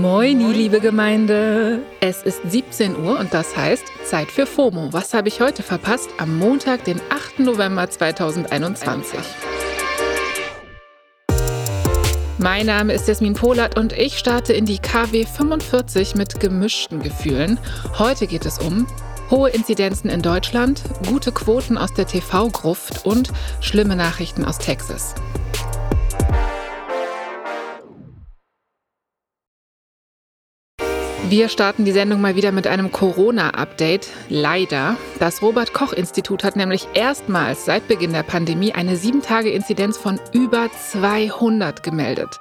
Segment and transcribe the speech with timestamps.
[0.00, 1.80] Moin, liebe Gemeinde.
[2.00, 4.92] Es ist 17 Uhr und das heißt Zeit für FOMO.
[4.92, 6.10] Was habe ich heute verpasst?
[6.18, 7.38] Am Montag, den 8.
[7.38, 9.18] November 2021.
[12.36, 17.58] Mein Name ist Jasmin Polat und ich starte in die KW 45 mit gemischten Gefühlen.
[17.98, 18.86] Heute geht es um
[19.30, 25.14] hohe Inzidenzen in Deutschland, gute Quoten aus der TV-Gruft und schlimme Nachrichten aus Texas.
[31.28, 34.06] Wir starten die Sendung mal wieder mit einem Corona-Update.
[34.28, 34.96] Leider.
[35.18, 42.38] Das Robert-Koch-Institut hat nämlich erstmals seit Beginn der Pandemie eine 7-Tage-Inzidenz von über 200 gemeldet.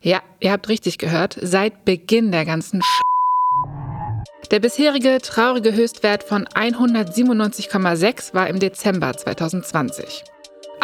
[0.00, 1.36] Ja, ihr habt richtig gehört.
[1.42, 3.00] Seit Beginn der ganzen Sch
[4.52, 10.22] der bisherige traurige Höchstwert von 197,6 war im Dezember 2020.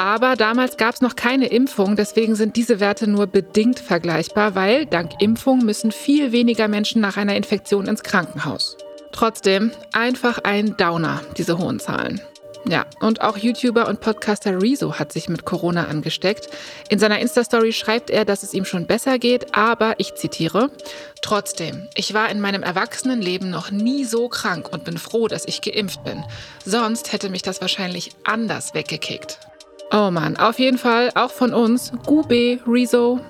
[0.01, 4.87] Aber damals gab es noch keine Impfung, deswegen sind diese Werte nur bedingt vergleichbar, weil
[4.87, 8.79] dank Impfung müssen viel weniger Menschen nach einer Infektion ins Krankenhaus.
[9.13, 12.19] Trotzdem einfach ein Downer, diese hohen Zahlen.
[12.65, 16.49] Ja, und auch YouTuber und Podcaster Rezo hat sich mit Corona angesteckt.
[16.89, 20.71] In seiner Insta-Story schreibt er, dass es ihm schon besser geht, aber ich zitiere:
[21.21, 25.61] Trotzdem, ich war in meinem Erwachsenenleben noch nie so krank und bin froh, dass ich
[25.61, 26.25] geimpft bin.
[26.65, 29.50] Sonst hätte mich das wahrscheinlich anders weggekickt.
[29.93, 31.93] Oh Mann, auf jeden Fall auch von uns.
[32.07, 33.21] Gube, Rezo.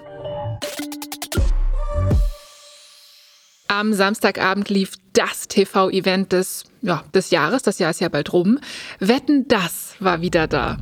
[3.68, 7.62] Am Samstagabend lief das TV-Event des, ja, des Jahres.
[7.62, 8.58] Das Jahr ist ja bald rum.
[8.98, 10.76] Wetten, das war wieder da.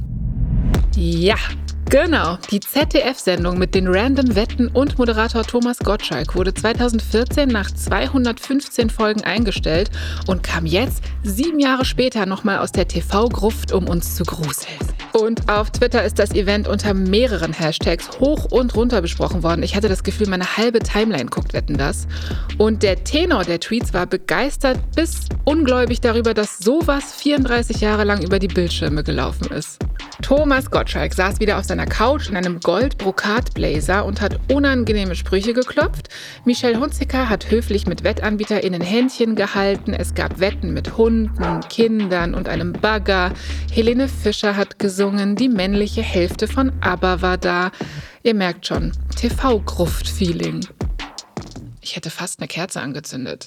[0.97, 1.37] Ja,
[1.91, 8.91] Genau, die ZDF-Sendung mit den random Wetten und Moderator Thomas Gottschalk wurde 2014 nach 215
[8.91, 9.91] Folgen eingestellt
[10.27, 14.98] und kam jetzt, sieben Jahre später, nochmal aus der TV-Gruft, um uns zu gruseln.
[15.12, 19.62] Und auf Twitter ist das Event unter mehreren Hashtags hoch und runter besprochen worden.
[19.62, 22.06] Ich hatte das Gefühl, meine halbe Timeline guckt Wetten das.
[22.59, 28.22] Und der Tenor der Tweets war begeistert bis ungläubig darüber, dass sowas 34 Jahre lang
[28.22, 29.78] über die Bildschirme gelaufen ist.
[30.21, 36.09] Thomas Gottschalk saß wieder auf seiner Couch in einem Gold-Brokat-Blazer und hat unangenehme Sprüche geklopft.
[36.44, 39.94] Michelle Hunziker hat höflich mit WettanbieterInnen Händchen gehalten.
[39.94, 43.33] Es gab Wetten mit Hunden, Kindern und einem Bagger.
[43.71, 44.97] Helene Fischer hat gesungen.
[44.98, 47.70] Die männliche Hälfte von ABBA war da.
[48.25, 50.66] Ihr merkt schon, TV-Gruft-Feeling.
[51.81, 53.47] Ich hätte fast eine Kerze angezündet.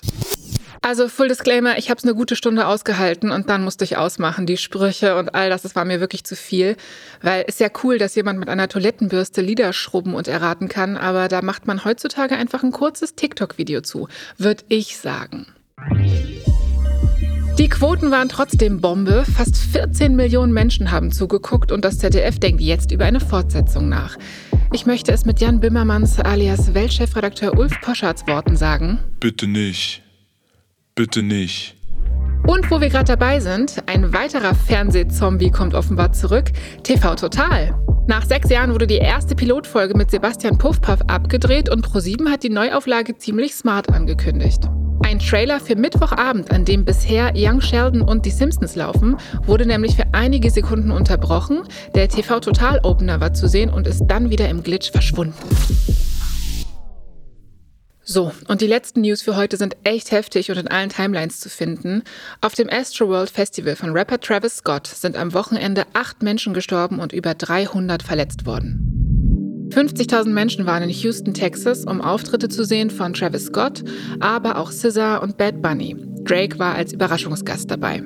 [0.82, 4.46] Also Full Disclaimer, ich habe es eine gute Stunde ausgehalten und dann musste ich ausmachen.
[4.46, 6.78] Die Sprüche und all das, das war mir wirklich zu viel.
[7.22, 10.96] Weil es ist ja cool, dass jemand mit einer Toilettenbürste Lieder schrubben und erraten kann,
[10.96, 14.08] aber da macht man heutzutage einfach ein kurzes TikTok-Video zu,
[14.38, 15.48] würde ich sagen.
[17.58, 19.24] Die Quoten waren trotzdem Bombe.
[19.26, 24.18] Fast 14 Millionen Menschen haben zugeguckt und das ZDF denkt jetzt über eine Fortsetzung nach.
[24.72, 29.00] Ich möchte es mit Jan Bimmermanns alias Weltchefredakteur Ulf Poschards Worten sagen.
[29.20, 30.02] Bitte nicht.
[30.96, 31.76] Bitte nicht.
[32.48, 36.46] Und wo wir gerade dabei sind, ein weiterer Fernsehzombie kommt offenbar zurück.
[36.84, 37.76] TV Total.
[38.08, 42.50] Nach sechs Jahren wurde die erste Pilotfolge mit Sebastian Puffpaff abgedreht und ProSieben hat die
[42.50, 44.64] Neuauflage ziemlich smart angekündigt.
[45.04, 49.96] Ein Trailer für Mittwochabend, an dem bisher Young Sheldon und die Simpsons laufen, wurde nämlich
[49.96, 51.64] für einige Sekunden unterbrochen.
[51.96, 55.34] Der TV Total Opener war zu sehen und ist dann wieder im Glitch verschwunden.
[58.04, 61.50] So, und die letzten News für heute sind echt heftig und in allen Timelines zu
[61.50, 62.04] finden.
[62.42, 67.14] Auf dem Astroworld Festival von Rapper Travis Scott sind am Wochenende acht Menschen gestorben und
[67.14, 69.01] über 300 verletzt worden.
[69.72, 73.84] 50.000 Menschen waren in Houston, Texas, um Auftritte zu sehen von Travis Scott,
[74.20, 75.96] aber auch SZA und Bad Bunny.
[76.24, 78.04] Drake war als Überraschungsgast dabei.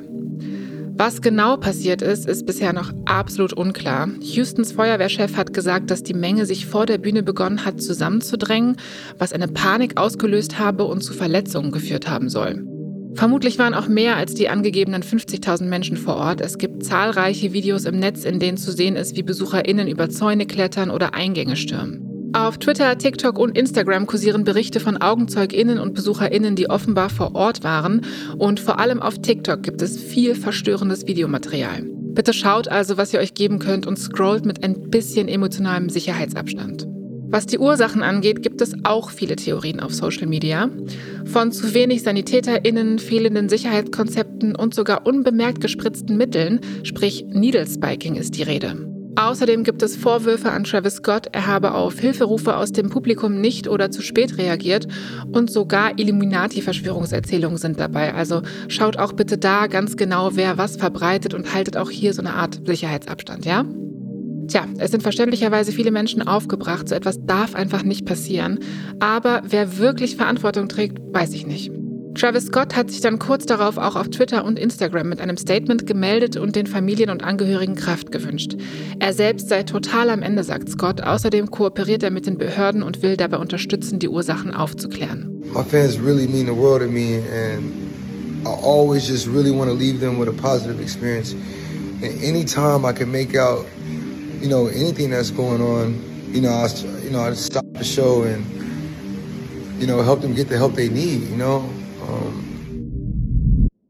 [0.97, 4.07] Was genau passiert ist, ist bisher noch absolut unklar.
[4.21, 8.77] Houstons Feuerwehrchef hat gesagt, dass die Menge sich vor der Bühne begonnen hat zusammenzudrängen,
[9.17, 12.74] was eine Panik ausgelöst habe und zu Verletzungen geführt haben soll.
[13.15, 16.41] Vermutlich waren auch mehr als die angegebenen 50.000 Menschen vor Ort.
[16.41, 20.45] Es gibt zahlreiche Videos im Netz, in denen zu sehen ist, wie BesucherInnen über Zäune
[20.45, 22.31] klettern oder Eingänge stürmen.
[22.33, 27.63] Auf Twitter, TikTok und Instagram kursieren Berichte von AugenzeugInnen und BesucherInnen, die offenbar vor Ort
[27.63, 28.01] waren.
[28.37, 31.83] Und vor allem auf TikTok gibt es viel verstörendes Videomaterial.
[31.85, 36.94] Bitte schaut also, was ihr euch geben könnt und scrollt mit ein bisschen emotionalem Sicherheitsabstand.
[37.27, 40.69] Was die Ursachen angeht, gibt es auch viele Theorien auf Social Media.
[41.25, 48.37] Von zu wenig SanitäterInnen, fehlenden Sicherheitskonzepten und sogar unbemerkt gespritzten Mitteln, sprich Needle Spiking, ist
[48.37, 48.95] die Rede.
[49.17, 53.67] Außerdem gibt es Vorwürfe an Travis Scott, er habe auf Hilferufe aus dem Publikum nicht
[53.69, 54.87] oder zu spät reagiert
[55.31, 58.13] und sogar Illuminati-Verschwörungserzählungen sind dabei.
[58.13, 62.21] Also schaut auch bitte da ganz genau, wer was verbreitet und haltet auch hier so
[62.21, 63.63] eine Art Sicherheitsabstand, ja?
[64.47, 68.59] Tja, es sind verständlicherweise viele Menschen aufgebracht, so etwas darf einfach nicht passieren.
[68.99, 71.71] Aber wer wirklich Verantwortung trägt, weiß ich nicht.
[72.15, 75.85] Travis Scott hat sich dann kurz darauf auch auf Twitter und Instagram mit einem Statement
[75.85, 78.55] gemeldet und den Familien und Angehörigen Kraft gewünscht.
[78.99, 81.01] Er selbst sei total am Ende, sagt Scott.
[81.01, 85.43] Außerdem kooperiert er mit den Behörden und will dabei unterstützen, die Ursachen aufzuklären.
[85.53, 87.73] My fans really mean the world to me and
[88.45, 91.35] I always just really want to leave them with a positive experience.
[92.01, 93.65] And anytime I can make out,
[94.45, 95.99] you know, anything that's going on,
[96.31, 96.67] you know, I,
[97.03, 98.45] you know, I stop the show and,
[99.79, 101.63] you know, help them get the help they need, you know.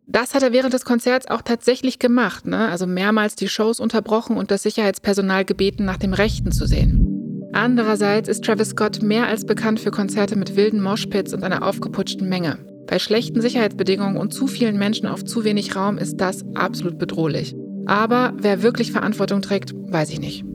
[0.08, 2.70] Das hat er während des Konzerts auch tatsächlich gemacht, ne?
[2.70, 7.50] also mehrmals die Shows unterbrochen und das Sicherheitspersonal gebeten, nach dem Rechten zu sehen.
[7.52, 12.30] Andererseits ist Travis Scott mehr als bekannt für Konzerte mit wilden Moshpits und einer aufgeputschten
[12.30, 12.60] Menge.
[12.88, 17.54] Bei schlechten Sicherheitsbedingungen und zu vielen Menschen auf zu wenig Raum ist das absolut bedrohlich.
[17.86, 20.46] Aber wer wirklich Verantwortung trägt, weiß ich nicht.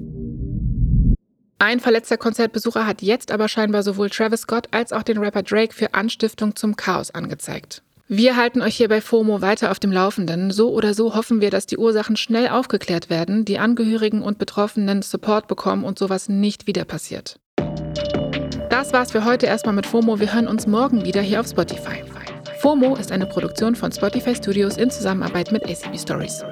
[1.59, 5.75] Ein verletzter Konzertbesucher hat jetzt aber scheinbar sowohl Travis Scott als auch den Rapper Drake
[5.75, 7.83] für Anstiftung zum Chaos angezeigt.
[8.09, 10.51] Wir halten euch hier bei FOMO weiter auf dem Laufenden.
[10.51, 15.03] So oder so hoffen wir, dass die Ursachen schnell aufgeklärt werden, die Angehörigen und Betroffenen
[15.03, 17.39] Support bekommen und sowas nicht wieder passiert.
[18.71, 20.19] Das war's für heute erstmal mit FOMO.
[20.19, 22.03] Wir hören uns morgen wieder hier auf Spotify.
[22.61, 26.43] FOMO ist eine Produktion von Spotify Studios in Zusammenarbeit mit ACB Stories.